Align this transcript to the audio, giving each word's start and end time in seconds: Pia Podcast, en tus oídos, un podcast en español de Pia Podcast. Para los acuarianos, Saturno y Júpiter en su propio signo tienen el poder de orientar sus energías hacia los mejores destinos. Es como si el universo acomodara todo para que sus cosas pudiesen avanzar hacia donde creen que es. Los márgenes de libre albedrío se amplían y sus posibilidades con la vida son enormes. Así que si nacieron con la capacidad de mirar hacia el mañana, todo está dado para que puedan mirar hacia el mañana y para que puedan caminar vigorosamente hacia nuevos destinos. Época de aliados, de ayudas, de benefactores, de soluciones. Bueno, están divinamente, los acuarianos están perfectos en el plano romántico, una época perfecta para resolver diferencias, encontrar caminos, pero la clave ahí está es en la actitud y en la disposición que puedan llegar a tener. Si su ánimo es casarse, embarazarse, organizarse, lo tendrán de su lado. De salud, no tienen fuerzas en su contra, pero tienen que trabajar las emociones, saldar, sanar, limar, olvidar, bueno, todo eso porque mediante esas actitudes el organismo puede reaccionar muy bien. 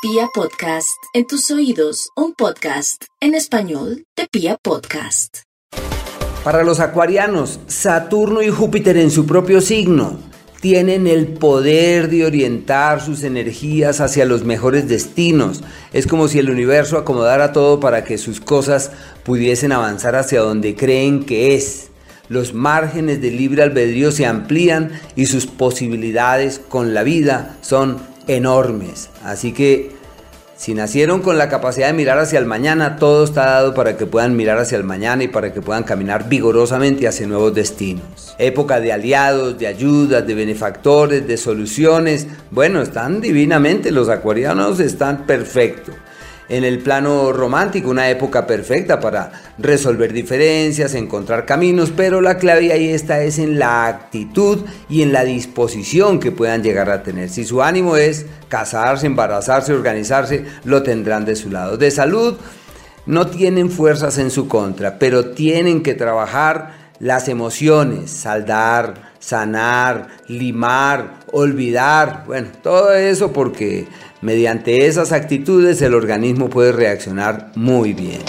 Pia 0.00 0.28
Podcast, 0.32 1.02
en 1.12 1.26
tus 1.26 1.50
oídos, 1.50 2.10
un 2.14 2.32
podcast 2.32 3.06
en 3.20 3.34
español 3.34 4.04
de 4.16 4.28
Pia 4.30 4.56
Podcast. 4.62 5.38
Para 6.44 6.62
los 6.62 6.78
acuarianos, 6.78 7.58
Saturno 7.66 8.40
y 8.40 8.48
Júpiter 8.48 8.96
en 8.96 9.10
su 9.10 9.26
propio 9.26 9.60
signo 9.60 10.20
tienen 10.60 11.08
el 11.08 11.26
poder 11.26 12.08
de 12.10 12.24
orientar 12.24 13.00
sus 13.00 13.24
energías 13.24 14.00
hacia 14.00 14.24
los 14.24 14.44
mejores 14.44 14.88
destinos. 14.88 15.64
Es 15.92 16.06
como 16.06 16.28
si 16.28 16.38
el 16.38 16.48
universo 16.48 16.96
acomodara 16.96 17.52
todo 17.52 17.80
para 17.80 18.04
que 18.04 18.18
sus 18.18 18.40
cosas 18.40 18.92
pudiesen 19.24 19.72
avanzar 19.72 20.14
hacia 20.14 20.42
donde 20.42 20.76
creen 20.76 21.24
que 21.24 21.56
es. 21.56 21.90
Los 22.28 22.54
márgenes 22.54 23.20
de 23.20 23.32
libre 23.32 23.64
albedrío 23.64 24.12
se 24.12 24.26
amplían 24.26 24.92
y 25.16 25.26
sus 25.26 25.46
posibilidades 25.46 26.60
con 26.68 26.94
la 26.94 27.02
vida 27.02 27.56
son 27.62 27.98
enormes. 28.28 29.10
Así 29.24 29.52
que 29.52 29.98
si 30.56 30.74
nacieron 30.74 31.22
con 31.22 31.38
la 31.38 31.48
capacidad 31.48 31.86
de 31.86 31.92
mirar 31.92 32.18
hacia 32.18 32.38
el 32.38 32.44
mañana, 32.44 32.96
todo 32.96 33.24
está 33.24 33.44
dado 33.44 33.74
para 33.74 33.96
que 33.96 34.06
puedan 34.06 34.36
mirar 34.36 34.58
hacia 34.58 34.76
el 34.76 34.84
mañana 34.84 35.24
y 35.24 35.28
para 35.28 35.52
que 35.52 35.60
puedan 35.60 35.84
caminar 35.84 36.28
vigorosamente 36.28 37.06
hacia 37.06 37.26
nuevos 37.26 37.54
destinos. 37.54 38.34
Época 38.38 38.80
de 38.80 38.92
aliados, 38.92 39.58
de 39.58 39.68
ayudas, 39.68 40.26
de 40.26 40.34
benefactores, 40.34 41.26
de 41.26 41.36
soluciones. 41.36 42.26
Bueno, 42.50 42.82
están 42.82 43.20
divinamente, 43.20 43.90
los 43.90 44.08
acuarianos 44.08 44.80
están 44.80 45.26
perfectos 45.26 45.94
en 46.48 46.64
el 46.64 46.78
plano 46.78 47.32
romántico, 47.32 47.90
una 47.90 48.08
época 48.08 48.46
perfecta 48.46 49.00
para 49.00 49.32
resolver 49.58 50.12
diferencias, 50.12 50.94
encontrar 50.94 51.44
caminos, 51.44 51.92
pero 51.94 52.20
la 52.20 52.38
clave 52.38 52.72
ahí 52.72 52.88
está 52.88 53.22
es 53.22 53.38
en 53.38 53.58
la 53.58 53.86
actitud 53.86 54.64
y 54.88 55.02
en 55.02 55.12
la 55.12 55.24
disposición 55.24 56.20
que 56.20 56.32
puedan 56.32 56.62
llegar 56.62 56.90
a 56.90 57.02
tener. 57.02 57.28
Si 57.28 57.44
su 57.44 57.62
ánimo 57.62 57.96
es 57.96 58.26
casarse, 58.48 59.06
embarazarse, 59.06 59.72
organizarse, 59.72 60.44
lo 60.64 60.82
tendrán 60.82 61.24
de 61.24 61.36
su 61.36 61.50
lado. 61.50 61.76
De 61.76 61.90
salud, 61.90 62.36
no 63.04 63.26
tienen 63.26 63.70
fuerzas 63.70 64.18
en 64.18 64.30
su 64.30 64.48
contra, 64.48 64.98
pero 64.98 65.30
tienen 65.30 65.82
que 65.82 65.94
trabajar 65.94 66.77
las 67.00 67.28
emociones, 67.28 68.10
saldar, 68.10 69.12
sanar, 69.18 70.08
limar, 70.26 71.20
olvidar, 71.32 72.24
bueno, 72.26 72.48
todo 72.62 72.94
eso 72.94 73.32
porque 73.32 73.86
mediante 74.20 74.86
esas 74.86 75.12
actitudes 75.12 75.80
el 75.82 75.94
organismo 75.94 76.48
puede 76.48 76.72
reaccionar 76.72 77.52
muy 77.54 77.92
bien. 77.92 78.22